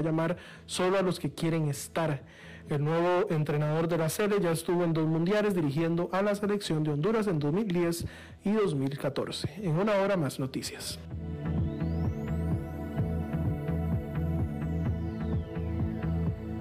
[0.00, 0.36] a llamar
[0.66, 2.22] solo a los que quieren estar.
[2.68, 6.84] El nuevo entrenador de la sede ya estuvo en dos mundiales dirigiendo a la selección
[6.84, 8.06] de Honduras en 2010
[8.44, 9.54] y 2014.
[9.62, 10.98] En una hora más noticias.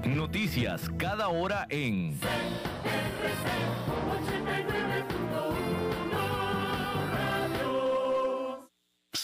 [0.03, 2.17] Noticias cada hora en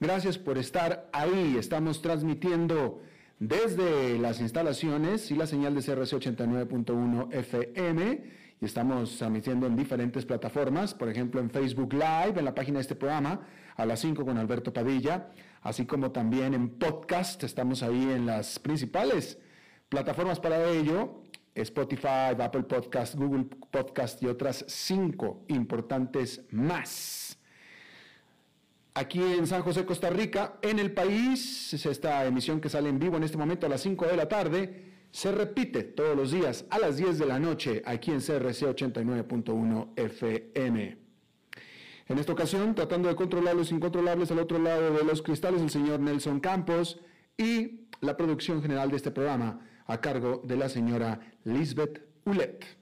[0.00, 1.56] Gracias por estar ahí.
[1.58, 3.02] Estamos transmitiendo
[3.40, 8.22] desde las instalaciones y la señal de CRC 89.1 FM
[8.60, 12.82] y estamos transmitiendo en diferentes plataformas, por ejemplo en Facebook Live, en la página de
[12.82, 13.40] este programa,
[13.76, 15.30] a las 5 con Alberto Padilla,
[15.62, 19.38] así como también en podcast, estamos ahí en las principales
[19.88, 21.22] plataformas para ello,
[21.56, 27.37] Spotify, Apple Podcast, Google Podcast y otras cinco importantes más
[28.98, 30.58] aquí en San José, Costa Rica.
[30.60, 33.80] En el país, es esta emisión que sale en vivo en este momento a las
[33.82, 37.82] 5 de la tarde, se repite todos los días a las 10 de la noche
[37.86, 40.98] aquí en CRC 89.1 FM.
[42.08, 45.70] En esta ocasión, tratando de controlar los incontrolables al otro lado de los cristales, el
[45.70, 46.98] señor Nelson Campos
[47.36, 52.77] y la producción general de este programa a cargo de la señora Lisbeth Ulet.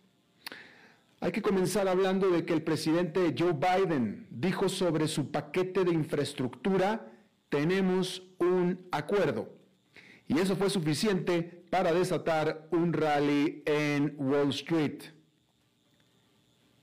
[1.21, 5.93] Hay que comenzar hablando de que el presidente Joe Biden dijo sobre su paquete de
[5.93, 7.11] infraestructura,
[7.49, 9.49] tenemos un acuerdo.
[10.29, 15.03] Y eso fue suficiente para desatar un rally en Wall Street.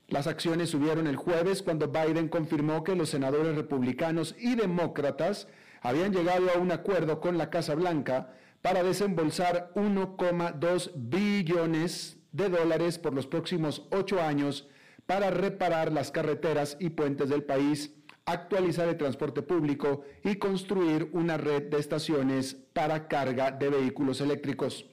[0.08, 5.48] Las acciones subieron el jueves cuando Biden confirmó que los senadores republicanos y demócratas
[5.80, 12.98] habían llegado a un acuerdo con la Casa Blanca para desembolsar 1,2 billones de dólares
[12.98, 14.68] por los próximos ocho años
[15.06, 17.94] para reparar las carreteras y puentes del país,
[18.26, 24.90] actualizar el transporte público y construir una red de estaciones para carga de vehículos eléctricos.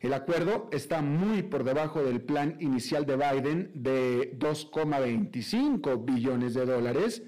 [0.00, 6.66] El acuerdo está muy por debajo del plan inicial de Biden de 2,25 billones de
[6.66, 7.22] dólares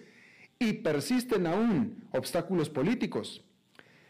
[0.58, 3.44] y persisten aún obstáculos políticos.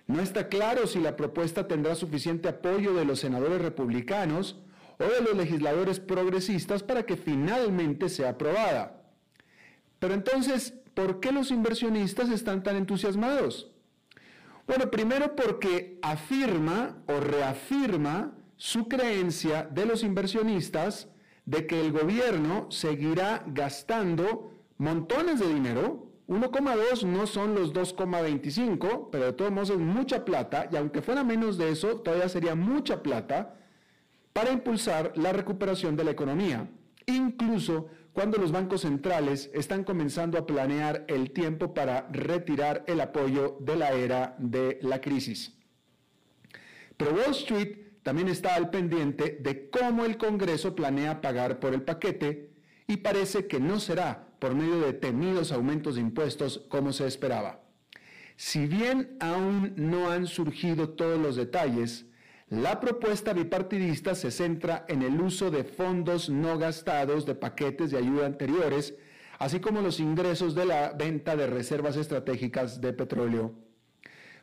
[0.06, 4.63] No está claro si la propuesta tendrá suficiente apoyo de los senadores republicanos
[4.98, 9.02] o de los legisladores progresistas para que finalmente sea aprobada.
[9.98, 13.70] Pero entonces, ¿por qué los inversionistas están tan entusiasmados?
[14.66, 21.08] Bueno, primero porque afirma o reafirma su creencia de los inversionistas
[21.44, 26.10] de que el gobierno seguirá gastando montones de dinero.
[26.28, 31.22] 1,2 no son los 2,25, pero de todos modos es mucha plata, y aunque fuera
[31.22, 33.56] menos de eso, todavía sería mucha plata
[34.34, 36.68] para impulsar la recuperación de la economía,
[37.06, 43.56] incluso cuando los bancos centrales están comenzando a planear el tiempo para retirar el apoyo
[43.60, 45.56] de la era de la crisis.
[46.96, 51.82] Pero Wall Street también está al pendiente de cómo el Congreso planea pagar por el
[51.82, 52.50] paquete
[52.88, 57.62] y parece que no será por medio de temidos aumentos de impuestos como se esperaba.
[58.36, 62.06] Si bien aún no han surgido todos los detalles,
[62.48, 67.98] la propuesta bipartidista se centra en el uso de fondos no gastados de paquetes de
[67.98, 68.94] ayuda anteriores,
[69.38, 73.54] así como los ingresos de la venta de reservas estratégicas de petróleo.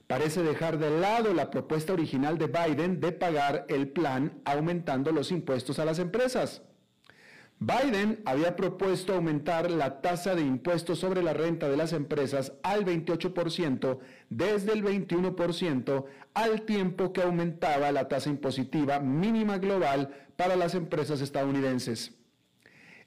[0.08, 5.32] Parece dejar de lado la propuesta original de Biden de pagar el plan aumentando los
[5.32, 6.64] impuestos a las empresas.
[7.64, 12.84] Biden había propuesto aumentar la tasa de impuestos sobre la renta de las empresas al
[12.86, 14.00] 28%
[14.32, 21.22] desde el 21% al tiempo que aumentaba la tasa impositiva mínima global para las empresas
[21.22, 22.16] estadounidenses.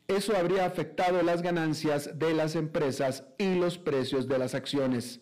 [0.07, 5.21] Eso habría afectado las ganancias de las empresas y los precios de las acciones.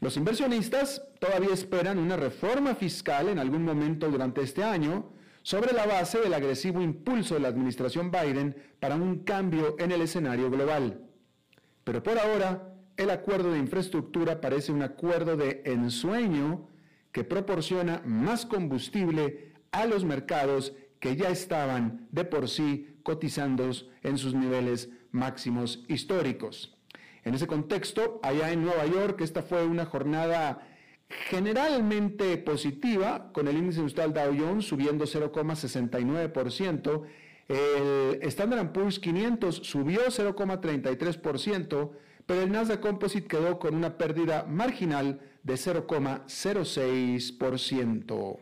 [0.00, 5.12] Los inversionistas todavía esperan una reforma fiscal en algún momento durante este año,
[5.48, 10.02] sobre la base del agresivo impulso de la administración Biden para un cambio en el
[10.02, 11.08] escenario global.
[11.84, 16.68] Pero por ahora, el acuerdo de infraestructura parece un acuerdo de ensueño
[17.12, 23.70] que proporciona más combustible a los mercados que ya estaban de por sí cotizando
[24.02, 26.76] en sus niveles máximos históricos.
[27.24, 30.67] En ese contexto, allá en Nueva York, esta fue una jornada
[31.08, 37.06] generalmente positiva, con el índice industrial Dow Jones subiendo 0,69%,
[37.48, 41.90] el Standard Poor's 500 subió 0,33%,
[42.26, 48.38] pero el Nasdaq Composite quedó con una pérdida marginal de 0,06%.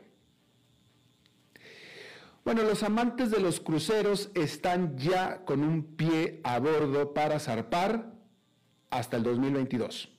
[2.45, 8.13] Bueno, los amantes de los cruceros están ya con un pie a bordo para zarpar
[8.91, 10.11] hasta el 2022.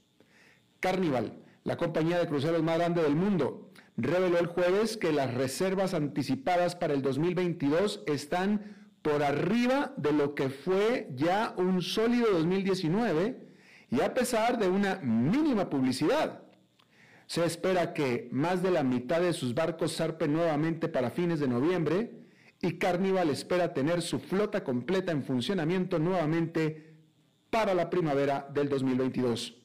[0.79, 5.93] Carnival, la compañía de cruceros más grande del mundo, reveló el jueves que las reservas
[5.93, 13.49] anticipadas para el 2022 están por arriba de lo que fue ya un sólido 2019
[13.91, 16.41] y a pesar de una mínima publicidad.
[17.25, 21.49] Se espera que más de la mitad de sus barcos zarpen nuevamente para fines de
[21.49, 22.13] noviembre
[22.61, 26.93] y Carnival espera tener su flota completa en funcionamiento nuevamente
[27.49, 29.56] para la primavera del 2022.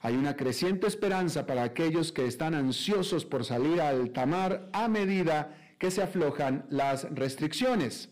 [0.00, 5.56] Hay una creciente esperanza para aquellos que están ansiosos por salir al tamar a medida
[5.78, 8.08] que se aflojan las restricciones.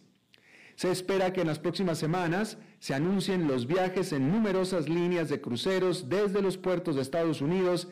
[0.76, 5.40] Se espera que en las próximas semanas se anuncien los viajes en numerosas líneas de
[5.40, 7.88] cruceros desde los puertos de Estados Unidos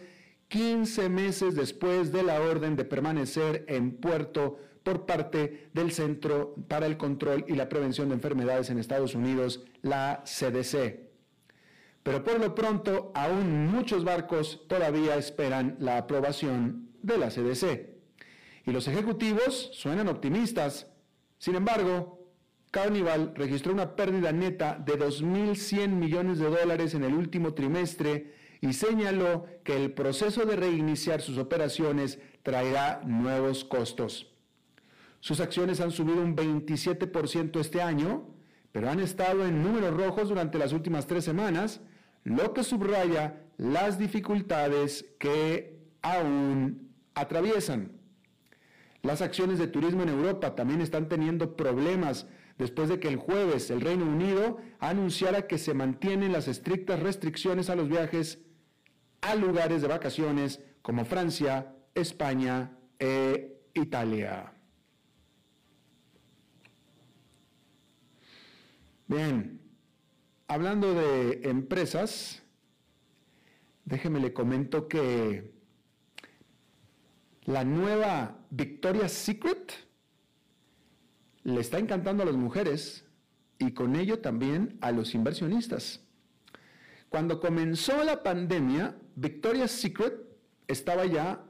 [0.48, 6.86] 15 meses después de la orden de permanecer en puerto por parte del Centro para
[6.86, 11.05] el Control y la Prevención de Enfermedades en Estados Unidos, la CDC.
[12.06, 17.96] Pero por lo pronto, aún muchos barcos todavía esperan la aprobación de la CDC.
[18.64, 20.86] Y los ejecutivos suenan optimistas.
[21.38, 22.30] Sin embargo,
[22.70, 28.72] Carnival registró una pérdida neta de 2.100 millones de dólares en el último trimestre y
[28.72, 34.32] señaló que el proceso de reiniciar sus operaciones traerá nuevos costos.
[35.18, 38.28] Sus acciones han subido un 27% este año,
[38.70, 41.80] pero han estado en números rojos durante las últimas tres semanas,
[42.26, 47.92] lo que subraya las dificultades que aún atraviesan.
[49.02, 52.26] Las acciones de turismo en Europa también están teniendo problemas
[52.58, 57.70] después de que el jueves el Reino Unido anunciara que se mantienen las estrictas restricciones
[57.70, 58.40] a los viajes
[59.20, 64.52] a lugares de vacaciones como Francia, España e Italia.
[69.06, 69.65] Bien,
[70.48, 72.42] hablando de empresas,
[73.84, 75.52] déjeme le comento que
[77.44, 79.72] la nueva Victoria's Secret
[81.44, 83.04] le está encantando a las mujeres
[83.58, 86.00] y con ello también a los inversionistas.
[87.08, 90.14] Cuando comenzó la pandemia, Victoria's Secret
[90.66, 91.44] estaba ya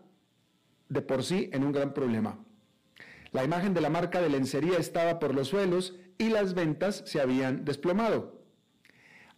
[0.89, 2.39] de por sí en un gran problema.
[3.33, 7.21] La imagen de la marca de lencería estaba por los suelos y las ventas se
[7.21, 8.36] habían desplomado.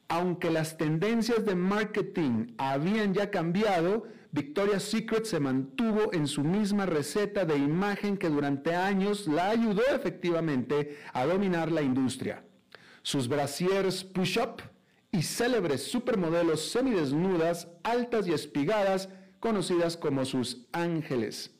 [0.09, 6.87] Aunque las tendencias de marketing habían ya cambiado, Victoria's Secret se mantuvo en su misma
[6.87, 12.43] receta de imagen que durante años la ayudó efectivamente a dominar la industria.
[13.03, 14.63] Sus brasiers push-up
[15.13, 21.55] y célebres supermodelos semidesnudas, altas y espigadas, conocidas como sus ángeles.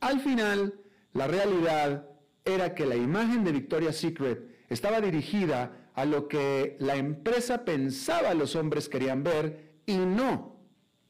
[0.00, 0.74] Al final,
[1.12, 2.08] la realidad
[2.44, 8.34] era que la imagen de Victoria's Secret estaba dirigida a lo que la empresa pensaba
[8.34, 10.56] los hombres querían ver y no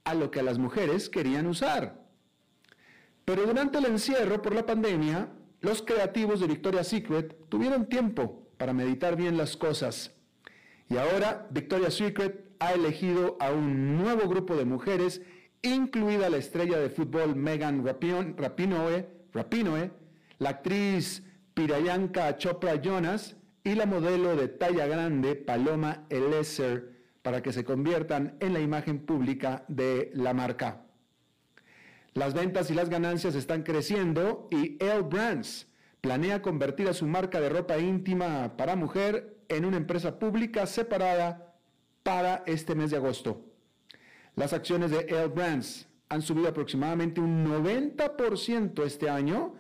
[0.05, 2.05] a lo que las mujeres querían usar.
[3.25, 8.75] Pero durante el encierro por la pandemia, los creativos de Victoria's Secret tuvieron tiempo para
[8.75, 10.13] meditar bien las cosas.
[10.91, 15.23] Y ahora Victoria's Secret ha elegido a un nuevo grupo de mujeres,
[15.63, 19.91] incluida la estrella de fútbol Megan Rapinoe, Rapinoe
[20.39, 21.23] la actriz
[21.55, 26.93] Pirayanka Chopra Jonas y la modelo de talla grande Paloma Eleser
[27.23, 30.83] para que se conviertan en la imagen pública de la marca.
[32.13, 35.67] Las ventas y las ganancias están creciendo y L Brands
[36.03, 41.55] planea convertir a su marca de ropa íntima para mujer en una empresa pública separada
[42.03, 43.47] para este mes de agosto.
[44.37, 49.55] Las acciones de L Brands han subido aproximadamente un 90% este año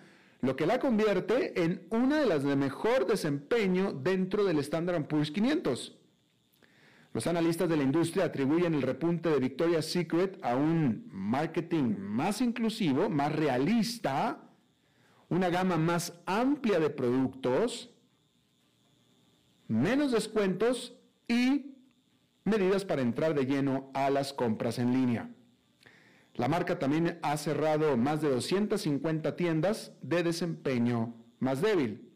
[0.44, 5.30] lo que la convierte en una de las de mejor desempeño dentro del Standard Poor's
[5.30, 5.96] 500.
[7.14, 12.40] Los analistas de la industria atribuyen el repunte de Victoria's Secret a un marketing más
[12.40, 14.50] inclusivo, más realista,
[15.28, 17.90] una gama más amplia de productos,
[19.68, 20.94] menos descuentos
[21.26, 21.76] y
[22.44, 25.33] medidas para entrar de lleno a las compras en línea.
[26.34, 32.10] La marca también ha cerrado más de 250 tiendas de desempeño más débil.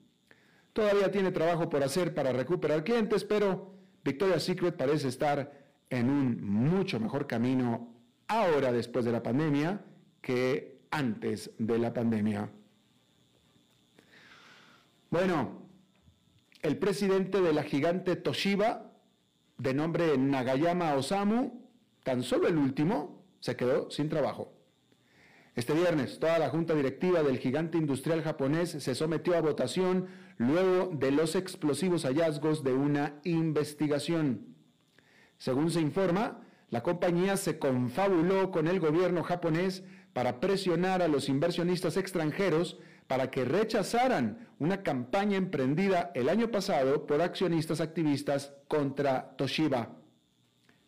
[0.72, 5.52] Todavía tiene trabajo por hacer para recuperar clientes, pero Victoria's Secret parece estar
[5.90, 7.94] en un mucho mejor camino
[8.26, 9.84] ahora después de la pandemia
[10.20, 12.50] que antes de la pandemia.
[15.10, 15.62] Bueno,
[16.62, 18.92] el presidente de la gigante Toshiba,
[19.58, 21.62] de nombre Nagayama Osamu,
[22.02, 24.52] tan solo el último, se quedó sin trabajo.
[25.54, 30.90] Este viernes, toda la junta directiva del gigante industrial japonés se sometió a votación luego
[30.94, 34.54] de los explosivos hallazgos de una investigación.
[35.36, 41.28] Según se informa, la compañía se confabuló con el gobierno japonés para presionar a los
[41.28, 42.78] inversionistas extranjeros
[43.08, 49.96] para que rechazaran una campaña emprendida el año pasado por accionistas activistas contra Toshiba.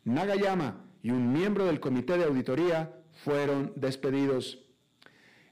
[0.05, 4.59] Nagayama y un miembro del comité de auditoría fueron despedidos.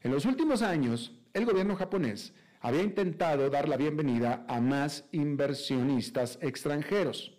[0.02, 6.38] En los últimos años, el gobierno japonés había intentado dar la bienvenida a más inversionistas
[6.43, 7.37] extranjeros.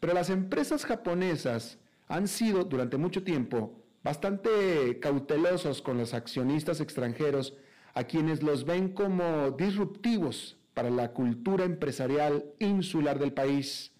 [0.00, 1.78] Pero las empresas japonesas
[2.08, 7.54] han sido durante mucho tiempo bastante cautelosos con los accionistas extranjeros
[7.94, 13.93] a quienes los ven como disruptivos para la cultura empresarial insular del país.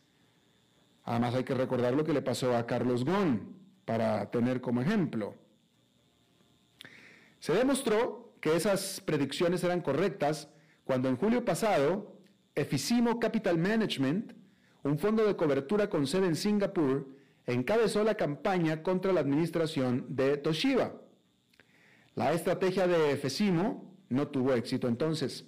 [1.04, 5.34] Además hay que recordar lo que le pasó a Carlos Ghosn, para tener como ejemplo.
[7.38, 10.48] Se demostró que esas predicciones eran correctas
[10.84, 12.16] cuando en julio pasado,
[12.54, 14.32] Efisimo Capital Management,
[14.82, 17.08] un fondo de cobertura con sede en Singapur,
[17.46, 20.94] encabezó la campaña contra la administración de Toshiba.
[22.14, 25.46] La estrategia de Efesimo no tuvo éxito entonces,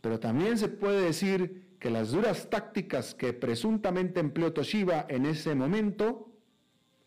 [0.00, 5.54] pero también se puede decir que las duras tácticas que presuntamente empleó Toshiba en ese
[5.54, 6.32] momento,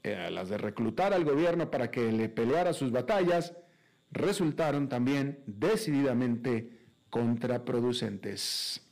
[0.04, 3.56] eh, las de reclutar al gobierno para que le peleara sus batallas,
[4.12, 8.86] resultaron también decididamente contraproducentes.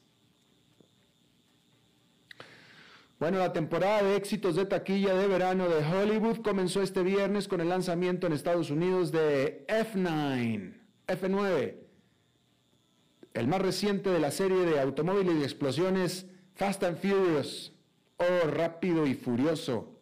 [3.19, 7.61] Bueno, la temporada de éxitos de taquilla de verano de Hollywood comenzó este viernes con
[7.61, 10.73] el lanzamiento en Estados Unidos de F9,
[11.07, 11.86] F9,
[13.37, 16.25] el más reciente de la serie de automóviles y explosiones
[16.55, 17.71] Fast and Furious,
[18.17, 19.93] o oh, Rápido y Furioso.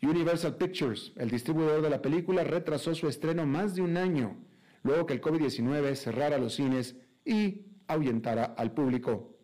[0.00, 4.36] Universal Pictures, el distribuidor de la película, retrasó su estreno más de un año,
[4.82, 9.36] luego que el COVID-19 cerrara los cines y ahuyentara al público.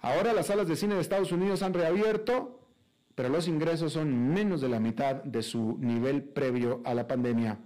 [0.00, 2.66] Ahora las salas de cine de Estados Unidos han reabierto,
[3.14, 7.58] pero los ingresos son menos de la mitad de su nivel previo a la pandemia.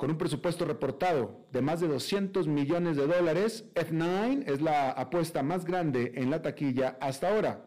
[0.00, 5.42] Con un presupuesto reportado de más de 200 millones de dólares, F9 es la apuesta
[5.42, 7.66] más grande en la taquilla hasta ahora.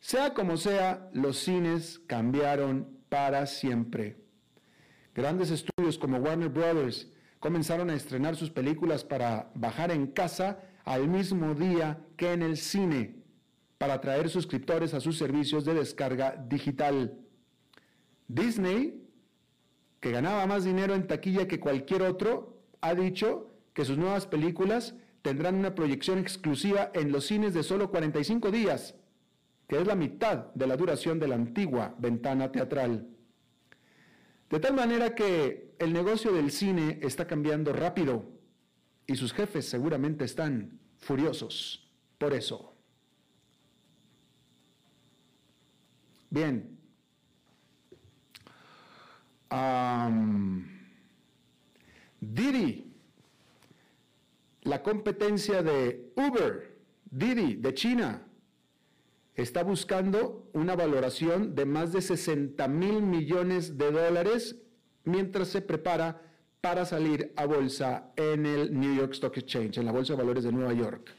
[0.00, 4.18] Sea como sea, los cines cambiaron para siempre.
[5.14, 11.08] Grandes estudios como Warner Brothers comenzaron a estrenar sus películas para bajar en casa al
[11.08, 13.24] mismo día que en el cine
[13.78, 17.18] para atraer suscriptores a sus servicios de descarga digital.
[18.28, 19.03] Disney,
[20.04, 24.94] que ganaba más dinero en taquilla que cualquier otro, ha dicho que sus nuevas películas
[25.22, 28.96] tendrán una proyección exclusiva en los cines de solo 45 días,
[29.66, 33.08] que es la mitad de la duración de la antigua ventana teatral.
[34.50, 38.26] De tal manera que el negocio del cine está cambiando rápido
[39.06, 42.74] y sus jefes seguramente están furiosos por eso.
[46.28, 46.73] Bien.
[52.20, 52.92] Didi,
[54.62, 56.78] la competencia de Uber,
[57.10, 58.26] Didi de China,
[59.34, 64.56] está buscando una valoración de más de 60 mil millones de dólares
[65.04, 66.22] mientras se prepara
[66.60, 70.44] para salir a bolsa en el New York Stock Exchange, en la Bolsa de Valores
[70.44, 71.12] de Nueva York.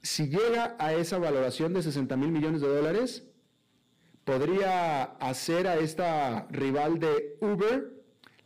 [0.00, 3.31] Si llega a esa valoración de 60 mil millones de dólares,
[4.24, 7.92] podría hacer a esta rival de Uber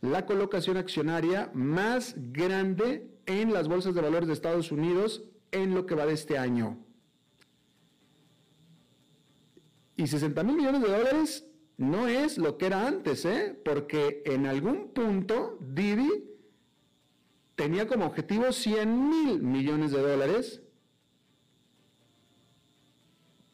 [0.00, 5.86] la colocación accionaria más grande en las bolsas de valores de Estados Unidos en lo
[5.86, 6.78] que va de este año.
[9.96, 11.46] Y 60 mil millones de dólares
[11.78, 13.58] no es lo que era antes, ¿eh?
[13.64, 16.24] porque en algún punto Didi
[17.54, 20.62] tenía como objetivo 100 mil millones de dólares,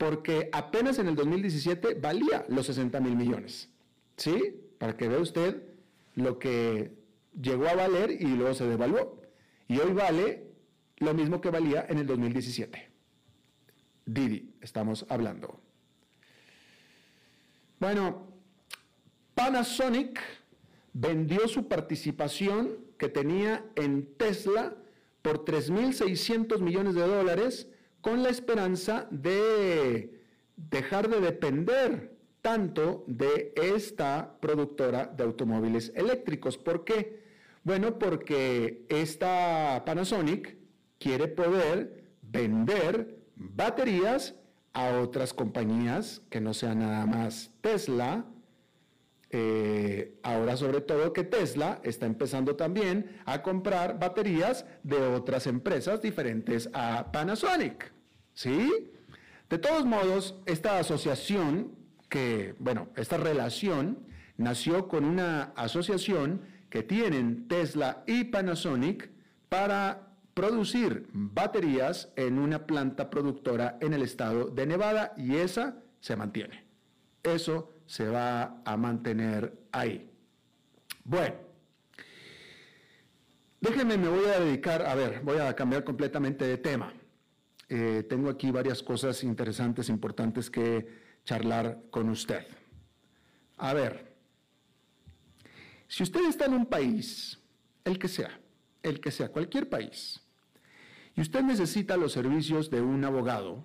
[0.02, 3.68] porque apenas en el 2017 valía los 60 mil millones.
[4.16, 4.60] ¿Sí?
[4.76, 5.62] Para que vea usted
[6.16, 6.90] lo que
[7.40, 9.22] llegó a valer y luego se devaluó.
[9.68, 10.48] Y hoy vale
[10.96, 12.90] lo mismo que valía en el 2017.
[14.04, 15.60] Didi, estamos hablando.
[17.78, 18.26] Bueno,
[19.36, 20.20] Panasonic
[20.94, 24.74] vendió su participación que tenía en Tesla
[25.22, 27.68] por 3.600 millones de dólares
[28.02, 30.20] con la esperanza de
[30.56, 36.58] dejar de depender tanto de esta productora de automóviles eléctricos.
[36.58, 37.22] ¿Por qué?
[37.62, 40.56] Bueno, porque esta Panasonic
[40.98, 44.34] quiere poder vender baterías
[44.72, 48.24] a otras compañías que no sean nada más Tesla.
[49.30, 56.02] Eh, ahora sobre todo que Tesla está empezando también a comprar baterías de otras empresas
[56.02, 57.91] diferentes a Panasonic.
[58.34, 58.90] ¿Sí?
[59.48, 61.72] De todos modos, esta asociación,
[62.08, 63.98] que, bueno, esta relación
[64.36, 69.10] nació con una asociación que tienen Tesla y Panasonic
[69.48, 76.16] para producir baterías en una planta productora en el estado de Nevada y esa se
[76.16, 76.64] mantiene.
[77.22, 80.10] Eso se va a mantener ahí.
[81.04, 81.34] Bueno,
[83.60, 86.92] déjenme, me voy a dedicar, a ver, voy a cambiar completamente de tema.
[87.74, 90.86] Eh, tengo aquí varias cosas interesantes, importantes que
[91.24, 92.46] charlar con usted.
[93.56, 94.14] A ver,
[95.88, 97.40] si usted está en un país,
[97.86, 98.38] el que sea,
[98.82, 100.20] el que sea, cualquier país,
[101.16, 103.64] y usted necesita los servicios de un abogado,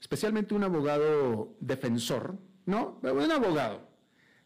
[0.00, 3.00] especialmente un abogado defensor, ¿no?
[3.02, 3.88] Un abogado.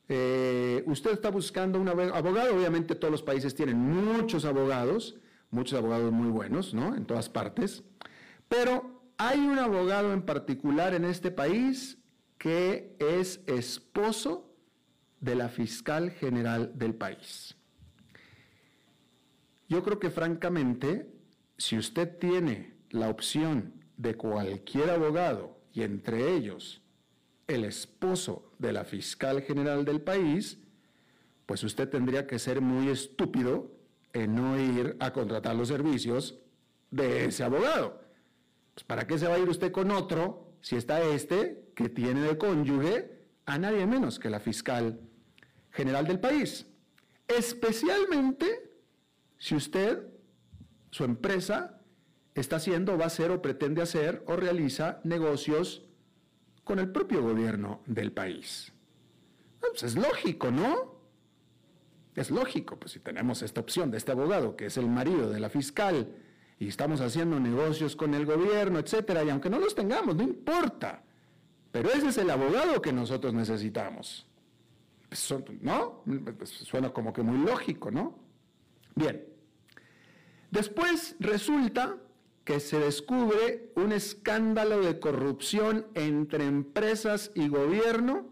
[0.09, 5.19] Eh, usted está buscando un abogado, obviamente todos los países tienen muchos abogados,
[5.51, 6.97] muchos abogados muy buenos, ¿no?
[6.97, 7.85] En todas partes.
[8.49, 11.99] Pero hay un abogado en particular en este país
[12.39, 14.55] que es esposo
[15.21, 17.57] de la fiscal general del país.
[19.69, 21.13] Yo creo que francamente,
[21.57, 26.81] si usted tiene la opción de cualquier abogado y entre ellos
[27.49, 30.59] el esposo de la fiscal general del país,
[31.45, 33.73] pues usted tendría que ser muy estúpido
[34.13, 36.39] en no ir a contratar los servicios
[36.91, 38.08] de ese abogado.
[38.79, 42.21] Pues, ¿Para qué se va a ir usted con otro si está este que tiene
[42.21, 43.11] de cónyuge
[43.45, 45.01] a nadie menos que la fiscal
[45.73, 46.65] general del país?
[47.27, 48.71] Especialmente
[49.37, 50.07] si usted,
[50.93, 51.83] su empresa,
[52.37, 55.83] está haciendo, va a hacer o pretende hacer o realiza negocios
[56.63, 58.73] con el propio gobierno del país.
[59.59, 61.03] Pues es lógico, ¿no?
[62.15, 65.41] Es lógico, pues si tenemos esta opción de este abogado, que es el marido de
[65.41, 66.15] la fiscal,
[66.59, 71.03] y estamos haciendo negocios con el gobierno, etcétera, y aunque no los tengamos, no importa.
[71.71, 74.27] Pero ese es el abogado que nosotros necesitamos.
[75.09, 76.03] Pues ¿No?
[76.37, 78.19] Pues suena como que muy lógico, ¿no?
[78.95, 79.25] Bien.
[80.51, 81.97] Después resulta
[82.45, 88.27] que se descubre un escándalo de corrupción entre empresas y gobierno,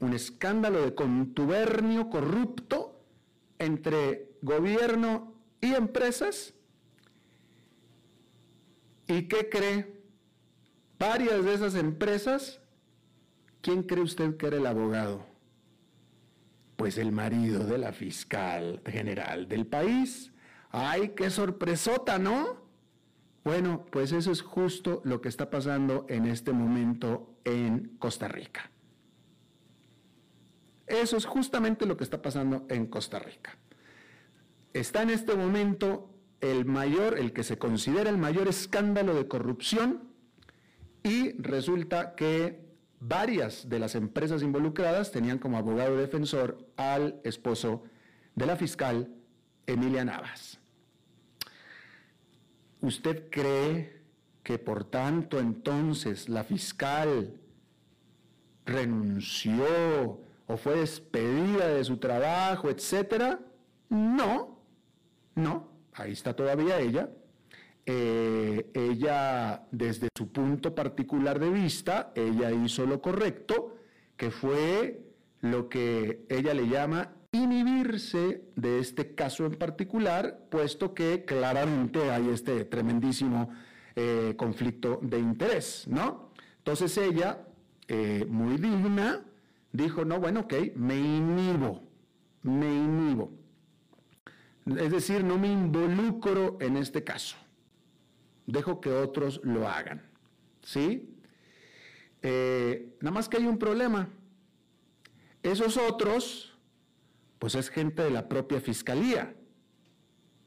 [0.00, 3.00] un escándalo de contubernio corrupto
[3.58, 6.54] entre gobierno y empresas.
[9.06, 10.02] ¿Y qué cree?
[10.98, 12.60] Varias de esas empresas,
[13.60, 15.26] ¿quién cree usted que era el abogado?
[16.76, 20.32] Pues el marido de la fiscal general del país.
[20.70, 22.66] ¡Ay, qué sorpresota, ¿no?
[23.44, 28.70] Bueno, pues eso es justo lo que está pasando en este momento en Costa Rica.
[30.86, 33.56] Eso es justamente lo que está pasando en Costa Rica.
[34.72, 40.04] Está en este momento el mayor, el que se considera el mayor escándalo de corrupción
[41.02, 42.66] y resulta que
[43.00, 47.84] varias de las empresas involucradas tenían como abogado defensor al esposo
[48.34, 49.14] de la fiscal
[49.66, 50.60] Emilia Navas.
[52.80, 54.02] ¿Usted cree
[54.42, 57.40] que por tanto entonces la fiscal
[58.66, 63.40] renunció o fue despedida de su trabajo, etcétera.
[63.88, 64.60] No,
[65.34, 67.10] no, ahí está todavía ella.
[67.84, 73.76] Eh, ella, desde su punto particular de vista, ella hizo lo correcto,
[74.16, 75.00] que fue
[75.40, 82.30] lo que ella le llama inhibirse de este caso en particular, puesto que claramente hay
[82.30, 83.50] este tremendísimo
[83.94, 86.30] eh, conflicto de interés, ¿no?
[86.58, 87.46] Entonces ella,
[87.88, 89.22] eh, muy digna,
[89.72, 91.82] dijo, no, bueno, ok, me inhibo,
[92.42, 93.45] me inhibo.
[94.66, 97.36] Es decir, no me involucro en este caso.
[98.46, 100.02] Dejo que otros lo hagan.
[100.62, 101.16] ¿Sí?
[102.22, 104.08] Eh, nada más que hay un problema.
[105.42, 106.58] Esos otros,
[107.38, 109.36] pues es gente de la propia fiscalía.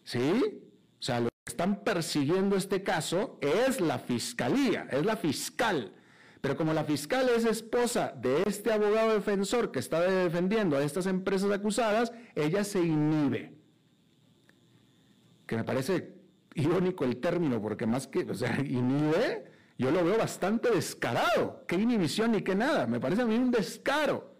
[0.03, 0.61] ¿Sí?
[0.99, 5.93] O sea, los que están persiguiendo este caso es la fiscalía, es la fiscal
[6.41, 11.05] Pero como la fiscal es esposa de este abogado defensor que está defendiendo a estas
[11.05, 13.58] empresas acusadas, ella se inhibe.
[15.49, 16.13] Que me parece
[16.53, 21.65] irónico el término, porque más que, o sea, inhibe, yo lo veo bastante descarado.
[21.67, 22.85] ¿Qué inhibición ni qué nada?
[22.85, 24.35] Me parece a mí un descaro.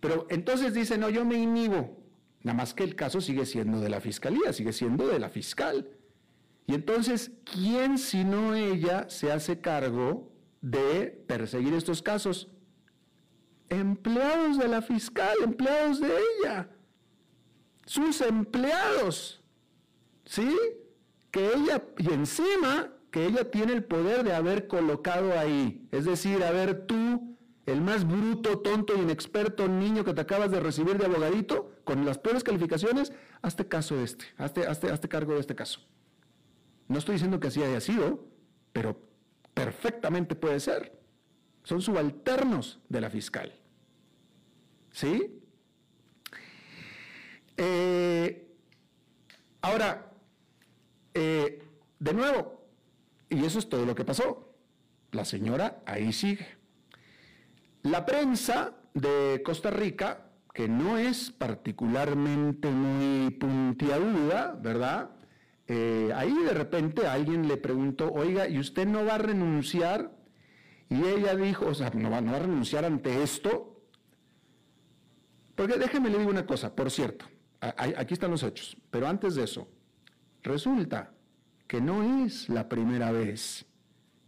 [0.00, 1.96] Pero entonces dice, no, yo me inhibo.
[2.42, 5.88] Nada más que el caso sigue siendo de la fiscalía, sigue siendo de la fiscal.
[6.66, 12.48] Y entonces, ¿quién si no ella se hace cargo de perseguir estos casos?
[13.70, 16.68] Empleados de la fiscal, empleados de ella,
[17.86, 19.42] sus empleados,
[20.28, 20.56] ¿sí?
[21.30, 25.88] Que ella, y encima, que ella tiene el poder de haber colocado ahí.
[25.90, 27.36] Es decir, a ver tú,
[27.66, 32.18] el más bruto, tonto, inexperto niño que te acabas de recibir de abogadito, con las
[32.18, 33.12] peores calificaciones,
[33.42, 35.80] hazte caso de este, hazte, cargo de este caso.
[36.86, 38.26] No estoy diciendo que así haya sido,
[38.72, 39.08] pero
[39.58, 40.96] Perfectamente puede ser.
[41.64, 43.52] Son subalternos de la fiscal.
[44.92, 45.42] ¿Sí?
[47.56, 48.54] Eh,
[49.60, 50.07] ahora,
[51.18, 51.62] eh,
[51.98, 52.64] de nuevo,
[53.28, 54.54] y eso es todo lo que pasó.
[55.10, 56.46] La señora ahí sigue.
[57.82, 65.10] La prensa de Costa Rica, que no es particularmente muy puntiaguda, ¿verdad?
[65.66, 70.12] Eh, ahí de repente alguien le preguntó, oiga, ¿y usted no va a renunciar?
[70.88, 73.82] Y ella dijo, o sea, no va, no va a renunciar ante esto.
[75.54, 77.26] Porque déjeme le digo una cosa, por cierto,
[77.60, 79.68] aquí están los hechos, pero antes de eso,
[80.42, 81.12] resulta
[81.66, 83.66] que no es la primera vez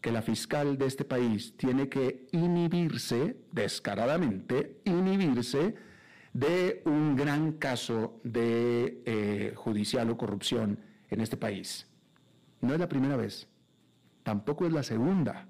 [0.01, 5.75] que la fiscal de este país tiene que inhibirse, descaradamente, inhibirse
[6.33, 10.79] de un gran caso de eh, judicial o corrupción
[11.11, 11.87] en este país.
[12.61, 13.49] No es la primera vez,
[14.23, 15.49] tampoco es la segunda,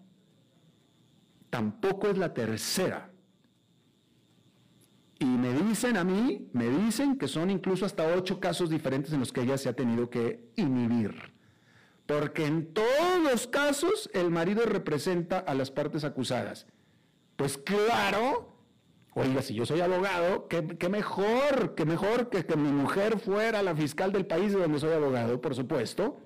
[1.51, 3.10] tampoco es la tercera.
[5.21, 9.21] Y me dicen a mí, me dicen que son incluso hasta ocho casos diferentes en
[9.21, 11.15] los que ella se ha tenido que inhibir.
[12.07, 16.67] Porque en todos los casos el marido representa a las partes acusadas.
[17.37, 18.51] Pues claro,
[19.15, 23.75] Oiga, si yo soy abogado, qué, mejor, qué mejor que, que mi mujer fuera la
[23.75, 26.19] fiscal del país de donde soy abogado, por supuesto.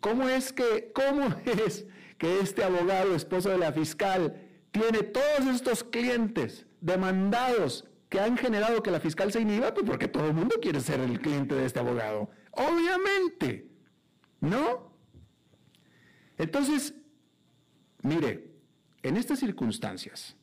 [0.00, 1.26] ¿Cómo es que, cómo
[1.66, 1.84] es
[2.16, 8.82] que este abogado, esposo de la fiscal, tiene todos estos clientes demandados que han generado
[8.82, 9.74] que la fiscal se inhiba?
[9.74, 12.30] Pues porque todo el mundo quiere ser el cliente de este abogado.
[12.52, 13.68] Obviamente,
[14.40, 14.92] ¿no?
[16.36, 16.94] Entonces,
[18.02, 18.52] mire,
[19.02, 20.36] en estas circunstancias,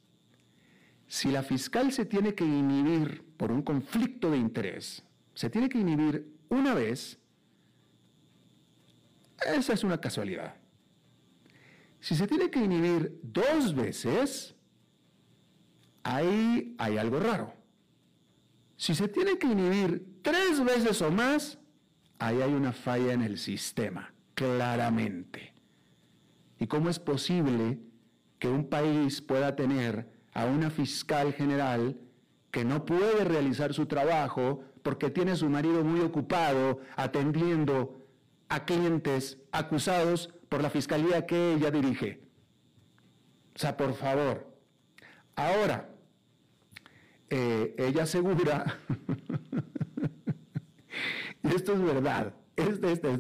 [1.08, 5.78] si la fiscal se tiene que inhibir por un conflicto de interés, se tiene que
[5.78, 7.20] inhibir una vez,
[9.46, 10.56] esa es una casualidad.
[12.06, 14.54] Si se tiene que inhibir dos veces,
[16.04, 17.52] ahí hay algo raro.
[18.78, 21.58] Si se tiene que inhibir tres veces o más,
[22.20, 25.56] ahí hay una falla en el sistema, claramente.
[26.60, 27.80] ¿Y cómo es posible
[28.38, 32.00] que un país pueda tener a una fiscal general
[32.52, 38.06] que no puede realizar su trabajo porque tiene a su marido muy ocupado atendiendo
[38.48, 42.22] a clientes acusados por la fiscalía que ella dirige.
[43.54, 44.48] O sea, por favor.
[45.36, 45.90] Ahora,
[47.30, 48.64] eh, ella asegura,
[51.44, 52.34] y esto es verdad,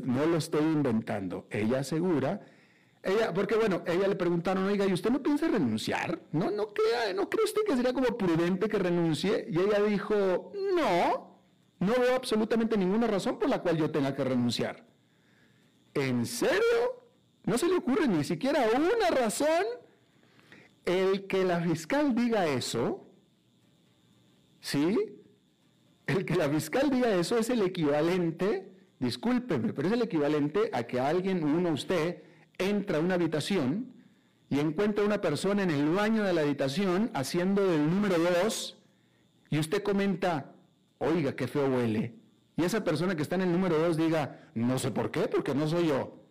[0.05, 2.39] no lo estoy inventando, ella asegura
[3.03, 6.21] ella, porque bueno, ella le preguntaron, oiga, ¿y usted no piensa renunciar?
[6.31, 9.45] No, no crea, ¿no cree usted que sería como prudente que renuncie?
[9.49, 11.41] Y ella dijo, no,
[11.79, 14.85] no veo absolutamente ninguna razón por la cual yo tenga que renunciar.
[15.93, 17.04] ¿En serio?
[17.45, 19.65] No se le ocurre ni siquiera una razón.
[20.85, 23.07] El que la fiscal diga eso,
[24.59, 24.95] ¿sí?
[26.05, 30.83] El que la fiscal diga eso es el equivalente, discúlpeme, pero es el equivalente a
[30.83, 32.21] que alguien, uno, usted,
[32.59, 33.93] entra a una habitación
[34.49, 38.77] y encuentra una persona en el baño de la habitación haciendo del número dos
[39.49, 40.53] y usted comenta,
[40.99, 42.13] oiga, qué feo huele.
[42.57, 45.55] Y esa persona que está en el número dos diga, no sé por qué, porque
[45.55, 46.24] no soy yo.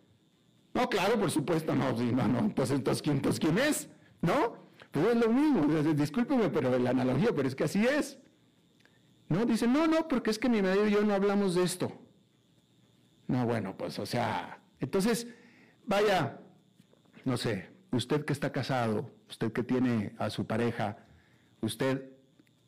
[0.75, 3.89] No, claro, por supuesto, no, no, no, pues entonces ¿quién, pues, ¿quién es?
[4.21, 4.57] ¿No?
[4.91, 8.19] Pues es lo mismo, discúlpeme, pero la analogía, pero es que así es.
[9.27, 11.91] No, dice, no, no, porque es que mi marido y yo no hablamos de esto.
[13.27, 15.27] No, bueno, pues, o sea, entonces,
[15.87, 16.39] Vaya,
[17.25, 20.97] no sé, usted que está casado, usted que tiene a su pareja,
[21.61, 22.09] usted,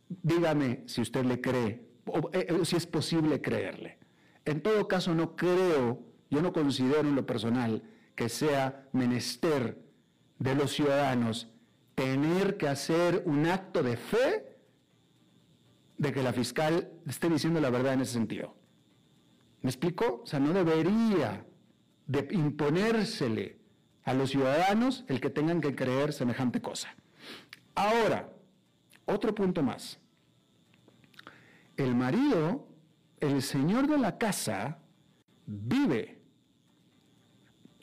[0.07, 3.97] dígame si usted le cree, o, eh, eh, si es posible creerle.
[4.45, 7.81] En todo caso, no creo, yo no considero en lo personal
[8.17, 9.79] que sea menester
[10.39, 11.47] de los ciudadanos
[11.93, 14.57] tener que hacer un acto de fe
[15.97, 18.55] de que la fiscal esté diciendo la verdad en ese sentido.
[19.61, 20.21] ¿Me explico?
[20.23, 21.45] O sea, no debería
[22.07, 23.59] de imponérsele
[24.03, 26.95] a los ciudadanos el que tengan que creer semejante cosa.
[27.75, 28.33] Ahora,
[29.05, 29.99] otro punto más.
[31.75, 32.67] El marido,
[33.19, 34.79] el señor de la casa,
[35.45, 36.16] vive,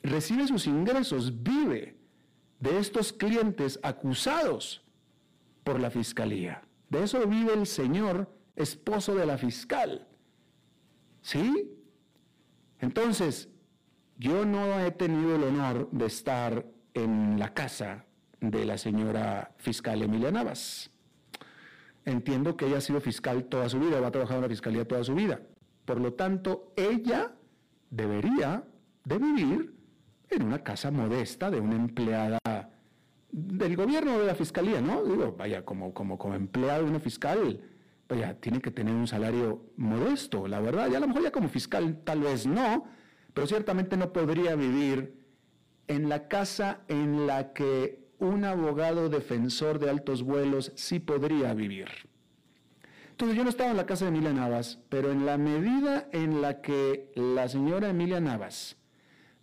[0.05, 1.97] recibe sus ingresos, vive
[2.59, 4.83] de estos clientes acusados
[5.63, 6.61] por la fiscalía.
[6.89, 10.07] De eso vive el señor esposo de la fiscal.
[11.21, 11.71] ¿Sí?
[12.79, 13.49] Entonces,
[14.17, 18.05] yo no he tenido el honor de estar en la casa
[18.39, 20.91] de la señora fiscal Emilia Navas.
[22.05, 24.87] Entiendo que ella ha sido fiscal toda su vida, va a trabajar en la fiscalía
[24.87, 25.41] toda su vida.
[25.85, 27.33] Por lo tanto, ella
[27.89, 28.63] debería
[29.03, 29.74] de vivir
[30.29, 32.39] en una casa modesta de una empleada
[33.31, 35.03] del gobierno de la fiscalía, ¿no?
[35.03, 37.61] Digo, vaya, como, como, como empleado de una fiscal,
[38.07, 40.89] vaya, tiene que tener un salario modesto, la verdad.
[40.89, 42.85] Y a lo mejor ya como fiscal tal vez no,
[43.33, 45.25] pero ciertamente no podría vivir
[45.87, 51.89] en la casa en la que un abogado defensor de altos vuelos sí podría vivir.
[53.11, 56.41] Entonces yo no estaba en la casa de Emilia Navas, pero en la medida en
[56.41, 58.77] la que la señora Emilia Navas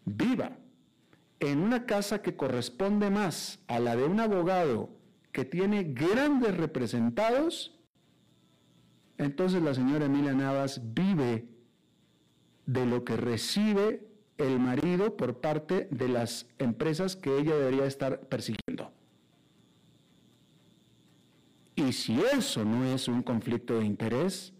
[0.04, 0.58] viva
[1.42, 4.90] en una casa que corresponde más a la de un abogado
[5.32, 7.76] que tiene grandes representados,
[9.18, 11.48] entonces la señora Emilia Navas vive
[12.66, 14.06] de lo que recibe
[14.38, 18.92] el marido por parte de las empresas que ella debería estar persiguiendo.
[21.74, 24.52] Y si eso no es un conflicto de interés,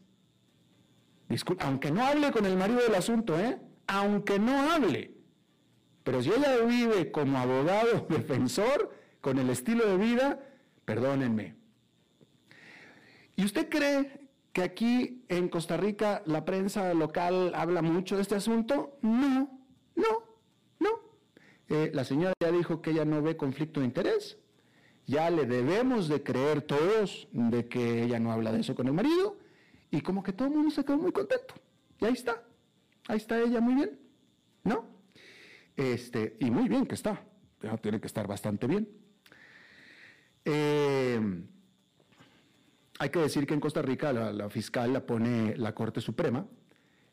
[1.61, 3.61] aunque no hable con el marido del asunto, ¿eh?
[3.87, 5.22] aunque no hable,
[6.05, 8.91] pero si ella vive como abogado defensor,
[9.23, 10.41] con el estilo de vida,
[10.85, 11.55] perdónenme.
[13.37, 18.35] ¿Y usted cree que aquí en Costa Rica la prensa local habla mucho de este
[18.35, 18.99] asunto?
[19.01, 19.61] No,
[19.95, 20.25] no,
[20.81, 20.91] no.
[21.69, 24.39] Eh, la señora ya dijo que ella no ve conflicto de interés.
[25.07, 28.93] Ya le debemos de creer todos de que ella no habla de eso con el
[28.93, 29.39] marido.
[29.91, 31.55] Y como que todo el mundo se quedó muy contento.
[32.01, 32.43] Y ahí está.
[33.09, 34.02] Ahí está ella muy bien.
[35.83, 37.25] Este, y muy bien que está,
[37.81, 38.89] tiene que estar bastante bien.
[40.45, 41.21] Eh,
[43.01, 46.47] hay que decir que en Costa Rica la, fiscal la pone la Corte Suprema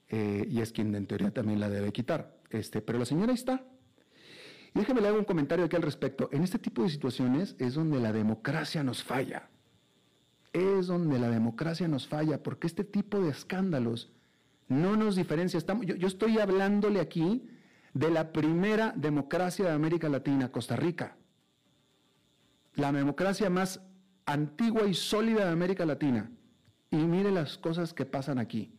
[0.07, 2.37] eh, y es quien en teoría también la debe quitar.
[2.51, 3.65] Este, pero la señora está.
[4.75, 6.29] Y déjeme le hago un comentario aquí al respecto.
[6.31, 9.49] En este tipo de situaciones es donde la democracia nos falla.
[10.53, 14.11] Es donde la democracia nos falla, porque este tipo de escándalos
[14.67, 15.57] no nos diferencia.
[15.57, 17.49] Estamos, yo estoy hablándole aquí
[17.93, 21.17] de la primera democracia de América Latina, Costa Rica.
[22.75, 23.81] La democracia más
[24.25, 26.31] antigua y sólida de América Latina.
[26.91, 28.71] Y mire las cosas que pasan aquí.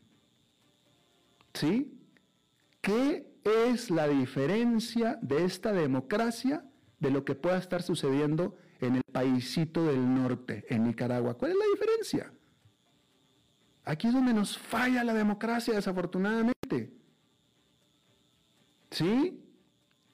[1.55, 1.99] ¿Sí?
[2.81, 6.64] ¿Qué es la diferencia de esta democracia
[6.99, 11.35] de lo que pueda estar sucediendo en el paísito del norte, en Nicaragua?
[11.35, 12.33] ¿Cuál es la diferencia?
[13.85, 16.99] Aquí es donde nos falla la democracia, desafortunadamente.
[18.90, 19.42] ¿Sí?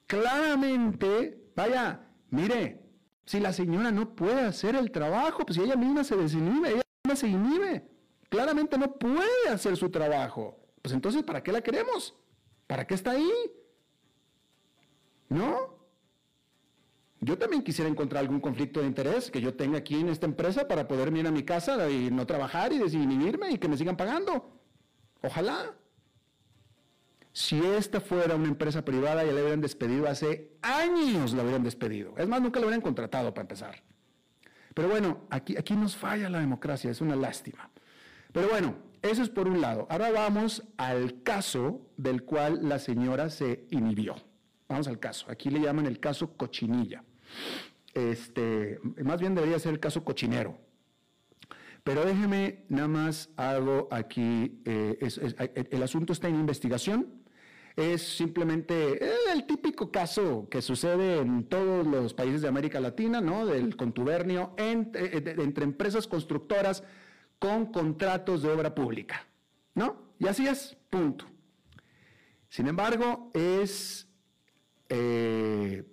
[0.05, 2.87] Claramente, vaya, mire,
[3.25, 6.83] si la señora no puede hacer el trabajo, pues si ella misma se desinhibe, ella
[7.03, 7.89] misma se inhibe,
[8.29, 10.59] claramente no puede hacer su trabajo.
[10.81, 12.15] Pues entonces, ¿para qué la queremos?
[12.67, 13.31] ¿Para qué está ahí?
[15.29, 15.77] ¿No?
[17.19, 20.67] Yo también quisiera encontrar algún conflicto de interés que yo tenga aquí en esta empresa
[20.67, 23.97] para poder ir a mi casa y no trabajar y desinhibirme y que me sigan
[23.97, 24.61] pagando.
[25.23, 25.75] Ojalá.
[27.37, 32.15] Si esta fuera una empresa privada, ya le hubieran despedido hace años, la hubieran despedido.
[32.17, 33.83] Es más, nunca la hubieran contratado para empezar.
[34.73, 37.69] Pero bueno, aquí, aquí nos falla la democracia, es una lástima.
[38.31, 38.73] Pero bueno,
[39.03, 39.85] eso es por un lado.
[39.91, 44.15] Ahora vamos al caso del cual la señora se inhibió.
[44.67, 45.27] Vamos al caso.
[45.29, 47.03] Aquí le llaman el caso cochinilla.
[47.93, 50.57] Este, más bien debería ser el caso cochinero.
[51.83, 54.97] Pero déjeme, nada más hago aquí, eh,
[55.69, 57.26] el asunto está en investigación
[57.77, 63.21] es simplemente eh, el típico caso que sucede en todos los países de América Latina,
[63.21, 63.45] ¿no?
[63.45, 66.83] Del contubernio entre, eh, entre empresas constructoras
[67.37, 69.27] con contratos de obra pública,
[69.75, 70.07] ¿no?
[70.17, 71.25] Y así es, punto.
[72.49, 74.07] Sin embargo, es
[74.89, 75.85] eh,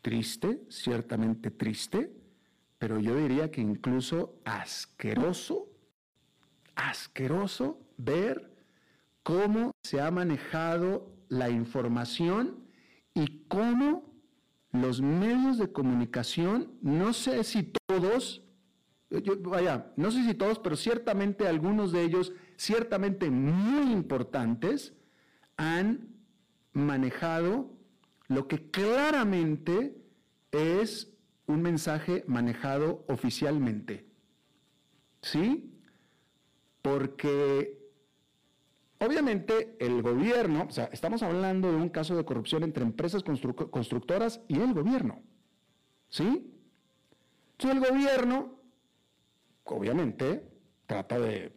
[0.00, 2.12] triste, ciertamente triste,
[2.78, 5.68] pero yo diría que incluso asqueroso,
[6.76, 8.51] asqueroso ver
[9.22, 12.66] cómo se ha manejado la información
[13.14, 14.12] y cómo
[14.72, 18.42] los medios de comunicación, no sé si todos,
[19.40, 24.94] vaya, no sé si todos, pero ciertamente algunos de ellos, ciertamente muy importantes,
[25.56, 26.08] han
[26.72, 27.70] manejado
[28.28, 30.02] lo que claramente
[30.50, 31.12] es
[31.46, 34.06] un mensaje manejado oficialmente.
[35.20, 35.78] ¿Sí?
[36.80, 37.81] Porque
[39.04, 44.40] obviamente el gobierno, o sea, estamos hablando de un caso de corrupción entre empresas constructoras
[44.48, 45.22] y el gobierno.
[46.08, 46.52] ¿Sí?
[47.52, 48.58] Entonces el gobierno,
[49.64, 50.48] obviamente,
[50.86, 51.52] trata de,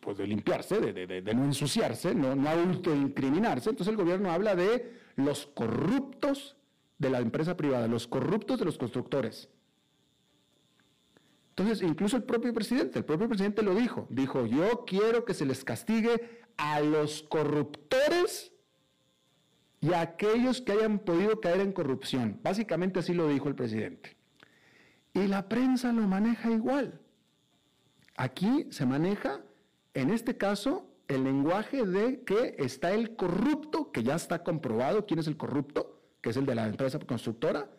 [0.00, 3.70] pues, de limpiarse, de, no ensuciarse, no, no autoincriminarse.
[3.70, 6.56] Entonces el gobierno habla de los corruptos
[6.98, 9.48] de la empresa privada, los corruptos de los constructores.
[11.50, 15.46] Entonces, incluso el propio presidente, el propio presidente lo dijo, dijo, yo quiero que se
[15.46, 18.52] les castigue a los corruptores
[19.80, 22.40] y a aquellos que hayan podido caer en corrupción.
[22.42, 24.16] Básicamente así lo dijo el presidente.
[25.12, 27.00] Y la prensa lo maneja igual.
[28.16, 29.42] Aquí se maneja,
[29.94, 35.20] en este caso, el lenguaje de que está el corrupto, que ya está comprobado quién
[35.20, 37.70] es el corrupto, que es el de la empresa constructora,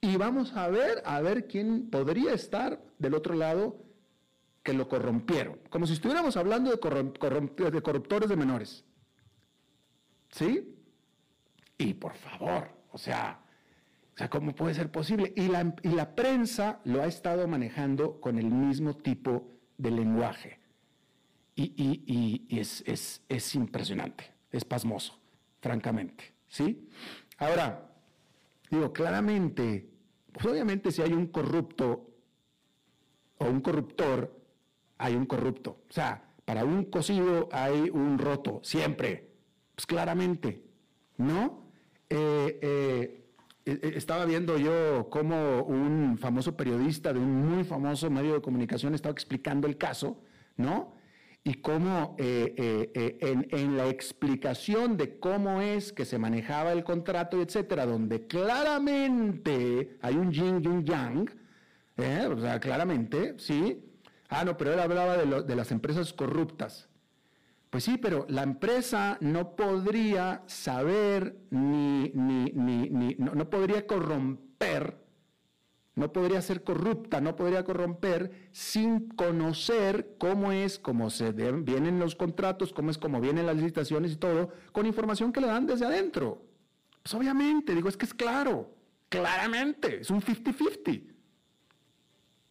[0.00, 3.85] y vamos a ver, a ver quién podría estar del otro lado
[4.66, 5.60] que lo corrompieron.
[5.70, 8.84] Como si estuviéramos hablando de, de corruptores de menores.
[10.32, 10.76] ¿Sí?
[11.78, 13.40] Y por favor, o sea,
[14.12, 15.32] o sea, ¿cómo puede ser posible?
[15.36, 20.58] Y la, y la prensa lo ha estado manejando con el mismo tipo de lenguaje.
[21.54, 25.16] Y, y, y es, es, es, impresionante, es pasmoso,
[25.60, 26.34] francamente.
[26.48, 26.88] ¿Sí?
[27.38, 27.88] Ahora,
[28.68, 29.88] digo, claramente,
[30.32, 32.10] pues obviamente si hay un corrupto
[33.38, 34.35] o un corruptor,
[34.98, 35.82] hay un corrupto.
[35.88, 39.30] O sea, para un cocido hay un roto, siempre.
[39.74, 40.62] Pues claramente,
[41.18, 41.64] ¿no?
[42.08, 43.24] Eh, eh,
[43.64, 48.40] e, e, estaba viendo yo cómo un famoso periodista de un muy famoso medio de
[48.40, 50.22] comunicación estaba explicando el caso,
[50.56, 50.96] ¿no?
[51.46, 56.82] y cómo eh, eh, eh, en, la explicación de cómo es que se manejaba el
[56.82, 61.30] contrato, etcétera, donde claramente hay un yin y un yang,
[61.96, 63.85] o sea, claramente, sí.
[64.28, 66.88] Ah, no, pero él hablaba de, de las empresas corruptas.
[67.70, 73.86] Pues sí, pero la empresa no podría saber ni, ni, ni, ni no, no podría
[73.86, 75.06] corromper
[75.96, 82.14] no podría ser corrupta, no podría corromper sin conocer cómo es, cómo se vienen los
[82.14, 85.86] contratos, cómo es, cómo vienen las licitaciones y todo, con información que le dan desde
[85.86, 86.44] adentro.
[87.02, 88.74] Pues obviamente, digo, es que es claro,
[89.08, 91.15] claramente, es un 50-50.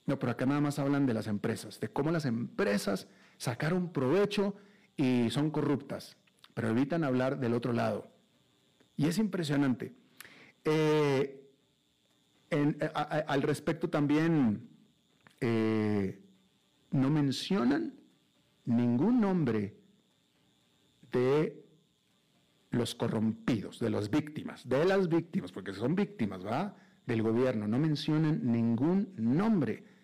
[0.06, 4.56] No, pero acá nada más hablan de las empresas, de cómo las empresas sacaron provecho
[4.96, 6.16] y son corruptas,
[6.54, 8.12] pero evitan hablar del otro lado.
[8.98, 9.96] Y es impresionante.
[10.64, 11.42] Eh,
[12.50, 14.70] eh, al respecto también
[15.42, 16.22] eh,
[16.92, 17.94] no mencionan
[18.66, 19.76] ningún nombre
[21.12, 21.66] de
[22.72, 26.76] los corrompidos, de las víctimas, de las víctimas, porque son víctimas, ¿va?
[27.06, 29.95] Del gobierno, no mencionan ningún nombre.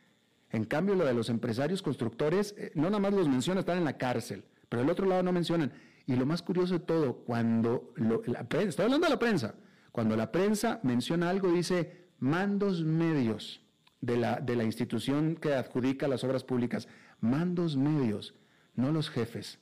[0.52, 3.86] En cambio, lo de los empresarios constructores, eh, no nada más los menciona, están en
[3.86, 5.72] la cárcel, pero del otro lado no mencionan.
[6.06, 9.56] Y lo más curioso de todo, cuando la prensa, estoy hablando de la prensa,
[9.92, 13.62] cuando la prensa menciona algo, dice, mandos medios
[14.02, 16.88] de la, de la institución que adjudica las obras públicas,
[17.20, 18.34] mandos medios,
[18.76, 19.60] no los jefes,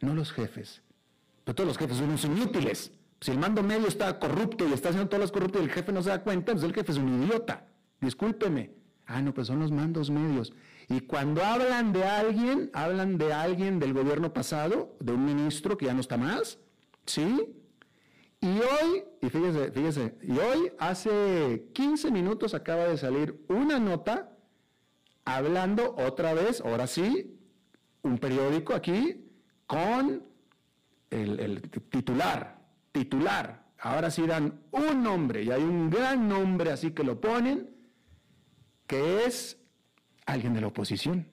[0.00, 0.82] no los jefes.
[1.44, 2.92] Pero todos los jefes son, inútiles.
[3.20, 5.92] Si el mando medio está corrupto y está haciendo todas las corruptas y el jefe
[5.92, 7.66] no se da cuenta, pues el jefe es un idiota.
[8.00, 8.70] Discúlpeme.
[9.06, 10.52] Ah, no, pues son los mandos medios.
[10.88, 15.86] Y cuando hablan de alguien, hablan de alguien del gobierno pasado, de un ministro que
[15.86, 16.58] ya no está más,
[17.06, 17.54] ¿sí?
[18.40, 24.36] Y hoy, y fíjese, fíjese, y hoy hace 15 minutos acaba de salir una nota
[25.24, 27.38] hablando otra vez, ahora sí,
[28.02, 29.24] un periódico aquí
[29.66, 30.22] con
[31.10, 32.58] el, titular,
[32.92, 33.64] titular.
[33.78, 37.73] Ahora sí dan un nombre y hay un gran nombre así que lo ponen,
[38.86, 39.58] que es
[40.26, 41.26] alguien de la oposición,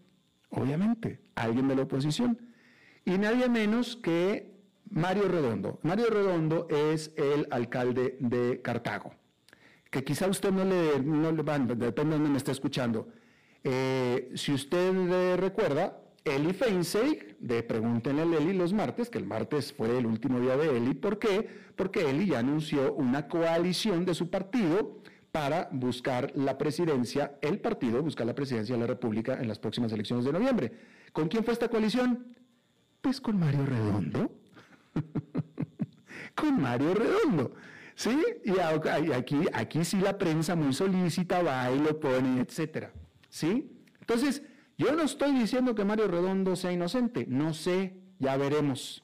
[0.50, 2.38] obviamente, alguien de la oposición.
[3.06, 4.52] Y nadie menos que
[4.90, 5.80] Mario Redondo.
[5.84, 9.14] Mario Redondo es el alcalde de Cartago,
[9.90, 13.08] que quizá usted no le, no le depende de dónde me esté escuchando.
[13.64, 19.74] Eh, si usted recuerda, Eli Feinseig, de Pregúntenle a Eli los martes, que el martes
[19.74, 21.50] fue el último día de Eli, ¿por qué?
[21.76, 25.01] Porque Eli ya anunció una coalición de su partido
[25.32, 29.92] para buscar la presidencia, el partido buscar la presidencia de la República en las próximas
[29.92, 30.72] elecciones de noviembre.
[31.14, 32.36] ¿Con quién fue esta coalición?
[33.02, 34.32] Pues con Mario Redondo.
[36.36, 37.54] con Mario Redondo.
[37.96, 38.18] ¿Sí?
[38.44, 42.92] Y aquí, aquí sí la prensa muy solícita va y lo pone, etcétera.
[43.30, 43.72] ¿Sí?
[44.00, 44.44] Entonces,
[44.78, 49.04] yo no estoy diciendo que Mario Redondo sea inocente, no sé, ya veremos.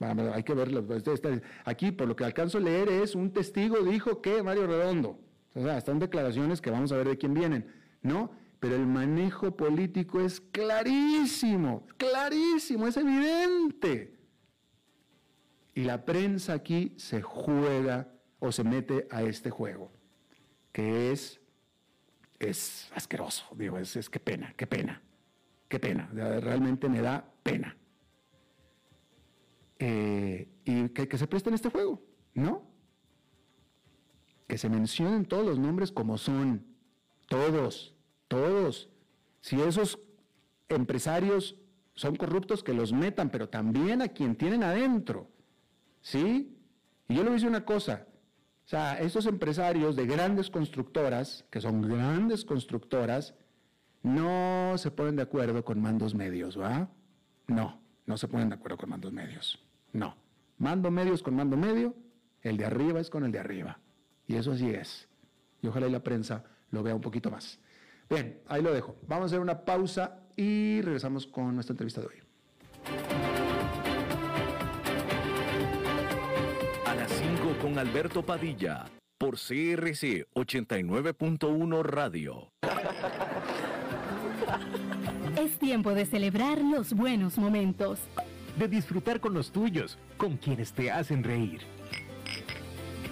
[0.00, 0.84] Hay que verlo.
[0.96, 4.66] Este, este, aquí, por lo que alcanzo a leer, es un testigo dijo que Mario
[4.66, 5.18] Redondo.
[5.54, 7.72] O sea, están declaraciones que vamos a ver de quién vienen,
[8.02, 8.30] ¿no?
[8.60, 14.16] Pero el manejo político es clarísimo, clarísimo, es evidente.
[15.74, 19.90] Y la prensa aquí se juega o se mete a este juego,
[20.72, 21.40] que es,
[22.38, 25.02] es asqueroso, digo, es, es qué pena, qué pena,
[25.68, 27.76] qué pena, realmente me da pena.
[29.78, 32.00] Eh, y que, se presten este juego,
[32.34, 32.71] ¿no?
[34.52, 36.66] Que se mencionen todos los nombres como son,
[37.26, 37.94] todos,
[38.28, 38.90] todos.
[39.40, 39.98] Si esos
[40.68, 41.56] empresarios
[41.94, 45.30] son corruptos, que los metan, pero también a quien tienen adentro,
[46.02, 46.54] ¿sí?
[47.08, 48.06] Y yo le decir una cosa,
[48.66, 53.34] o sea, estos empresarios de grandes constructoras, que son grandes constructoras,
[54.02, 56.90] no se ponen de acuerdo con mandos medios, ¿va?
[57.46, 59.58] No, no se ponen de acuerdo con mandos medios.
[59.94, 60.14] No.
[60.58, 61.94] Mando medios con mando medio,
[62.42, 63.78] el de arriba es con el de arriba.
[64.26, 65.08] Y eso así es.
[65.60, 67.58] Y ojalá y la prensa lo vea un poquito más.
[68.08, 68.96] Bien, ahí lo dejo.
[69.06, 72.14] Vamos a hacer una pausa y regresamos con nuestra entrevista de hoy.
[76.86, 78.86] A las 5 con Alberto Padilla,
[79.18, 82.52] por CRC 89.1 Radio.
[85.38, 88.00] Es tiempo de celebrar los buenos momentos
[88.58, 91.60] de disfrutar con los tuyos, con quienes te hacen reír.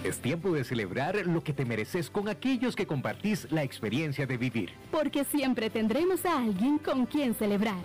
[0.03, 4.37] Es tiempo de celebrar lo que te mereces con aquellos que compartís la experiencia de
[4.37, 4.71] vivir.
[4.89, 7.83] Porque siempre tendremos a alguien con quien celebrar.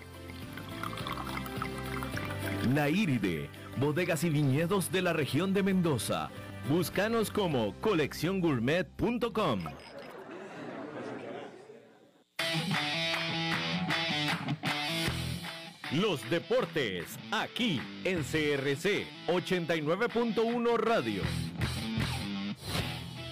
[2.74, 6.30] La Iride, bodegas y viñedos de la región de Mendoza.
[6.70, 9.60] Búscanos como colecciongourmet.com.
[15.92, 21.22] Los deportes, aquí en CRC 89.1 Radio.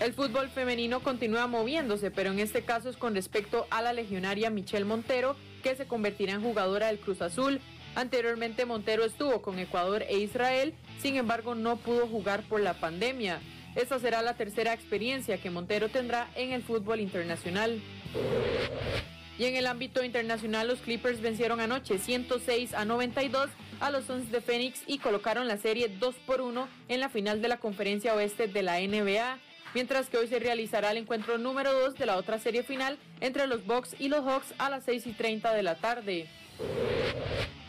[0.01, 4.51] El fútbol femenino continúa moviéndose, pero en este caso es con respecto a la legionaria
[4.51, 7.61] Michelle Montero, que se convertirá en jugadora del Cruz Azul.
[7.95, 13.41] Anteriormente Montero estuvo con Ecuador e Israel, sin embargo no pudo jugar por la pandemia.
[13.77, 17.81] Esta será la tercera experiencia que Montero tendrá en el fútbol internacional.
[19.39, 24.31] Y en el ámbito internacional, los Clippers vencieron anoche 106 a 92 a los Suns
[24.31, 28.15] de Phoenix y colocaron la serie 2 por 1 en la final de la conferencia
[28.15, 29.39] oeste de la NBA.
[29.75, 33.49] Mientras que hoy se realizará el encuentro número 2 de la otra serie final entre
[33.49, 36.29] los Bucks y los Hawks a las 6 y 30 de la tarde.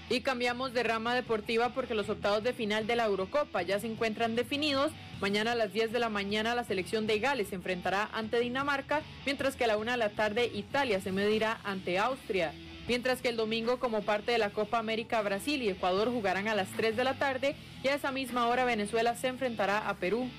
[0.07, 3.87] Y cambiamos de rama deportiva porque los octavos de final de la Eurocopa ya se
[3.87, 4.91] encuentran definidos.
[5.19, 9.01] Mañana a las 10 de la mañana la selección de Gales se enfrentará ante Dinamarca,
[9.25, 12.53] mientras que a la 1 de la tarde Italia se medirá ante Austria.
[12.87, 16.53] Mientras que el domingo como parte de la Copa América Brasil y Ecuador jugarán a
[16.53, 20.29] las 3 de la tarde y a esa misma hora Venezuela se enfrentará a Perú.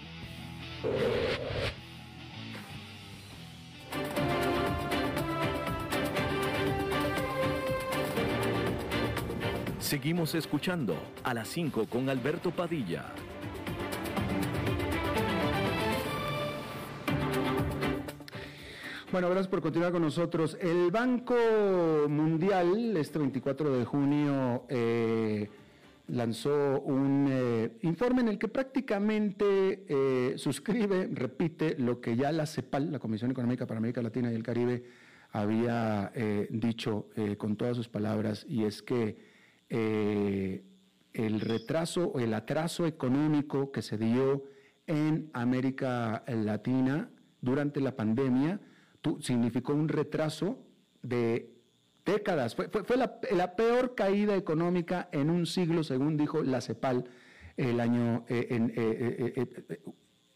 [9.78, 13.06] Seguimos escuchando a las 5 con Alberto Padilla.
[19.12, 20.58] Bueno, gracias por continuar con nosotros.
[20.60, 21.36] El Banco
[22.08, 25.48] Mundial, este 24 de junio, eh,
[26.08, 32.46] lanzó un eh, informe en el que prácticamente eh, suscribe, repite lo que ya la
[32.46, 34.84] CEPAL, la Comisión Económica para América Latina y el Caribe,
[35.32, 36.12] había
[36.48, 39.18] dicho con todas sus palabras, y es que
[39.68, 40.62] eh,
[41.12, 44.44] el retraso o el atraso económico que se dio
[44.86, 48.60] en América Latina durante la pandemia
[49.20, 50.58] significó un retraso
[51.02, 51.55] de
[52.06, 52.54] décadas.
[52.54, 57.04] Fue, la, peor caída económica en un siglo, según dijo la CEPAL
[57.58, 59.74] el año eh, eh,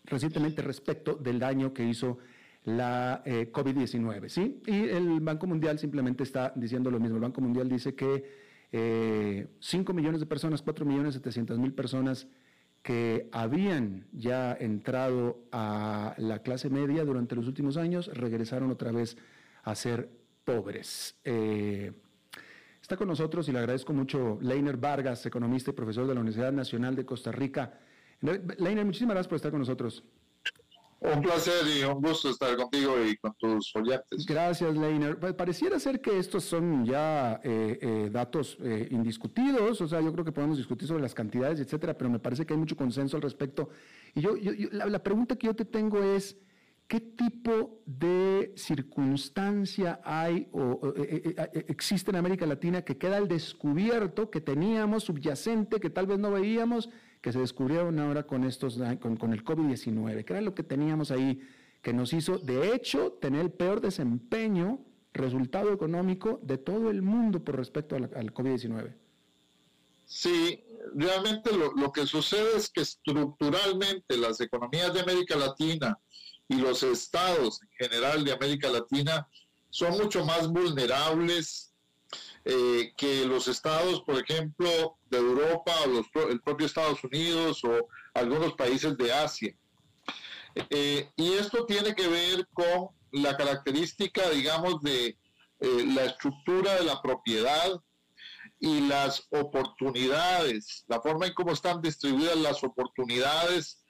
[0.05, 2.19] recientemente respecto del daño que hizo
[2.65, 4.29] la COVID-19.
[4.29, 4.61] ¿sí?
[4.67, 7.17] Y el Banco Mundial simplemente está diciendo lo mismo.
[7.17, 12.29] El Banco Mundial dice que eh, 5 millones de personas, 4 millones 700 mil personas
[12.83, 19.17] que habían ya entrado a la clase media durante los últimos años, regresaron otra vez
[19.63, 20.09] a ser
[20.55, 21.17] pobres.
[21.25, 21.93] Eh,
[22.81, 26.53] está con nosotros y le agradezco mucho Leiner Vargas, economista y profesor de la Universidad
[26.53, 27.79] Nacional de Costa Rica.
[28.21, 30.03] Leiner, muchísimas gracias por estar con nosotros.
[31.01, 34.27] Un placer y un gusto estar contigo y con tus oyentes.
[34.27, 35.19] Gracias, Leiner.
[35.19, 40.13] Pues, pareciera ser que estos son ya eh, eh, datos eh, indiscutidos, o sea, yo
[40.13, 43.17] creo que podemos discutir sobre las cantidades, etcétera, pero me parece que hay mucho consenso
[43.17, 43.71] al respecto.
[44.15, 44.35] Y yo,
[44.73, 46.37] la, pregunta que yo te tengo es,
[46.91, 50.93] ¿qué tipo de circunstancia hay o,
[51.69, 56.33] existe en América Latina que queda al descubierto, que teníamos subyacente, que tal vez no
[56.33, 56.91] veíamos?
[57.21, 61.39] que se descubrieron ahora con, estos, con, el COVID-19, que era lo que teníamos ahí,
[61.83, 64.81] que nos hizo, de hecho, tener el peor desempeño,
[65.13, 68.95] resultado económico de todo el mundo por respecto al, COVID-19.
[70.07, 70.65] Sí,
[70.95, 75.99] realmente lo, que sucede es que estructuralmente las economías de América Latina
[76.51, 79.27] y los estados en general de América Latina
[79.71, 81.73] son mucho más vulnerables
[82.45, 88.55] eh, que los estados, por ejemplo, de Europa o el propio Estados Unidos o algunos
[88.55, 89.55] países de Asia.
[90.71, 95.07] Eh, y esto tiene que ver con la característica, digamos, de
[95.61, 97.81] eh, la estructura de la propiedad
[98.59, 103.85] y las oportunidades, la forma en cómo están distribuidas las oportunidades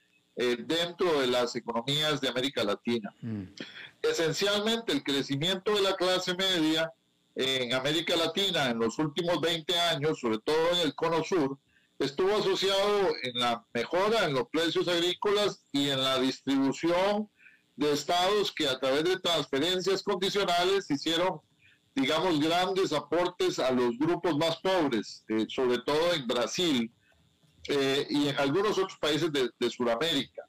[0.66, 3.14] dentro de las economías de América Latina.
[3.20, 3.43] Mm.
[4.03, 6.93] Esencialmente, el crecimiento de la clase media
[7.34, 11.59] en América Latina en los últimos 20 años, sobre todo en el cono sur,
[11.99, 17.28] estuvo asociado en la mejora en los precios agrícolas y en la distribución
[17.76, 21.41] de estados que a través de transferencias condicionales hicieron,
[21.95, 26.91] digamos, grandes aportes a los grupos más pobres, eh, sobre todo en Brasil
[27.69, 30.43] eh, y en algunos otros países de, Sudamérica.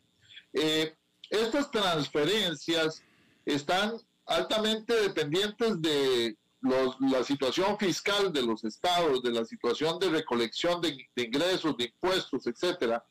[0.53, 0.95] Eh,
[1.29, 3.03] estas transferencias
[3.45, 3.93] están
[4.25, 10.95] altamente dependientes de la situación fiscal de los estados, de la situación de recolección de,
[11.15, 13.03] ingresos, de impuestos, etcétera,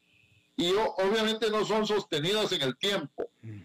[0.56, 3.30] y obviamente no son sostenidas en el tiempo.
[3.42, 3.62] Mm.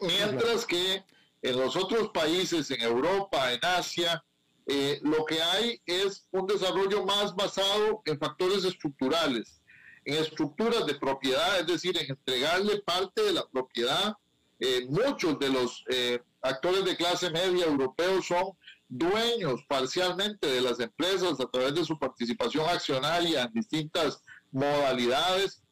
[0.00, 1.04] Mientras que
[1.42, 4.24] en los otros países, en Europa, en Asia,
[4.66, 9.62] eh, lo que hay es un desarrollo más basado en factores estructurales,
[10.08, 14.16] en estructuras de propiedad, es decir, en entregarle parte de la propiedad.
[14.58, 18.52] Eh, muchos de los eh, actores de clase media europeos son
[18.88, 25.62] dueños parcialmente de las empresas a través de su participación accionaria en distintas modalidades.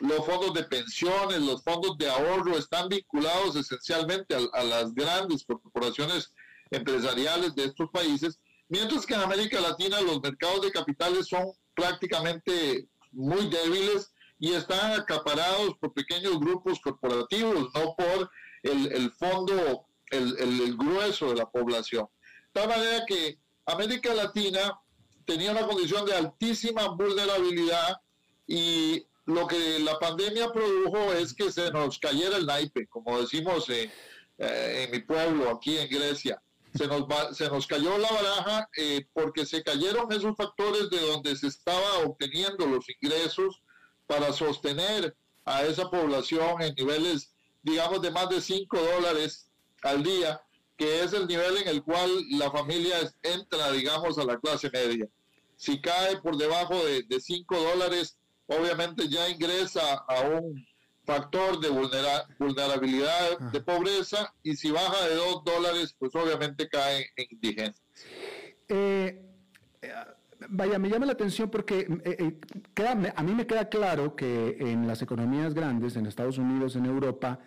[0.00, 6.32] Los fondos de pensiones, los fondos de ahorro están vinculados esencialmente a, las grandes corporaciones
[6.72, 12.88] empresariales de estos países, mientras que en América Latina los mercados de capitales son prácticamente
[13.16, 18.30] muy débiles y están acaparados por pequeños grupos corporativos, no por
[18.62, 22.06] el, fondo, el grueso de la población
[22.56, 24.80] tal manera que América Latina
[25.26, 28.00] tenía una condición de altísima vulnerabilidad
[28.46, 33.68] y lo que la pandemia produjo es que se nos cayera el naipe, como decimos
[33.68, 33.92] en,
[34.38, 36.42] eh, en mi pueblo, aquí en Grecia.
[36.76, 37.06] Se nos,
[37.36, 41.98] se nos cayó la baraja eh, porque se cayeron esos factores de donde se estaba
[42.04, 43.62] obteniendo los ingresos
[44.06, 49.50] para sostener a esa población en niveles, digamos, de más de 5 dólares
[49.82, 50.40] al día
[50.76, 55.08] que es el nivel en el cual la familia entra, digamos, a la clase media.
[55.56, 60.66] Si cae por debajo de 5 dólares, obviamente ya ingresa a un
[61.06, 61.68] factor de
[62.38, 67.84] vulnerabilidad de pobreza y si baja de 2 dólares, pues obviamente cae en indigencia.
[68.68, 69.22] Eh,
[70.48, 72.38] vaya, me llama la atención porque eh,
[72.76, 76.86] eh, a mí me queda claro que en las economías grandes, en Estados Unidos, en
[76.86, 77.40] Europa,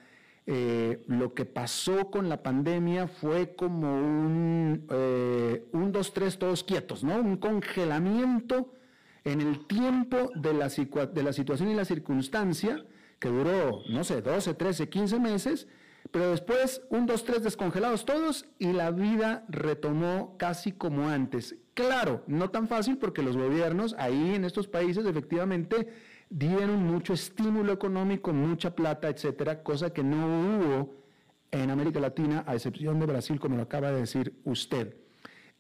[0.51, 6.63] eh, lo que pasó con la pandemia fue como un, eh, un dos, tres, todos
[6.63, 7.17] quietos, ¿no?
[7.19, 8.73] Un congelamiento
[9.23, 12.83] en el tiempo de la, de la situación y la circunstancia,
[13.19, 15.67] que duró, no sé, 12, 13, 15 meses,
[16.11, 21.55] pero después un, dos, tres descongelados todos y la vida retomó casi como antes.
[21.73, 25.87] Claro, no tan fácil porque los gobiernos ahí en estos países efectivamente
[26.29, 30.95] dieron mucho estímulo económico, mucha plata, etcétera, cosa que no hubo
[31.51, 34.95] en América Latina, a excepción de Brasil, como lo acaba de decir usted.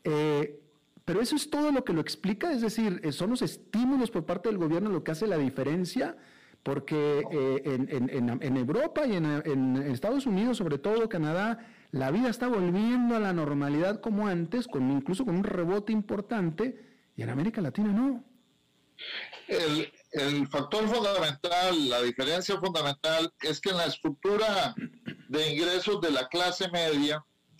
[0.03, 0.61] Eh,
[1.03, 4.25] pero eso es todo lo que lo explica, es decir, eh, son los estímulos por
[4.25, 6.15] parte del gobierno lo que hace la diferencia,
[6.63, 13.15] porque eh, en, Europa y en, Estados Unidos, sobre todo Canadá, la vida está volviendo
[13.15, 16.79] a la normalidad como antes, con, incluso con un rebote importante,
[17.15, 18.23] y en América Latina no.
[19.47, 24.75] El, el factor fundamental, la diferencia fundamental es que en la estructura
[25.29, 27.23] de ingresos de la clase media,